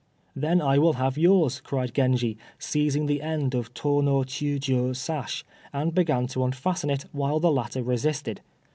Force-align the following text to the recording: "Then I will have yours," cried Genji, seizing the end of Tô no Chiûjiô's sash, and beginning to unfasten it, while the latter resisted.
"Then 0.35 0.63
I 0.63 0.79
will 0.79 0.93
have 0.93 1.15
yours," 1.15 1.59
cried 1.61 1.93
Genji, 1.93 2.35
seizing 2.57 3.05
the 3.05 3.21
end 3.21 3.53
of 3.53 3.71
Tô 3.75 4.03
no 4.03 4.21
Chiûjiô's 4.23 4.97
sash, 4.97 5.45
and 5.71 5.93
beginning 5.93 6.25
to 6.29 6.43
unfasten 6.43 6.89
it, 6.89 7.05
while 7.11 7.39
the 7.39 7.51
latter 7.51 7.83
resisted. 7.83 8.41